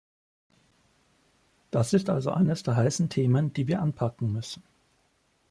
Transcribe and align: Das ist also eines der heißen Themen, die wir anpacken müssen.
Das 1.69 1.93
ist 1.93 2.09
also 2.09 2.31
eines 2.31 2.63
der 2.63 2.75
heißen 2.75 3.09
Themen, 3.09 3.53
die 3.53 3.67
wir 3.67 3.83
anpacken 3.83 4.31
müssen. 4.33 4.63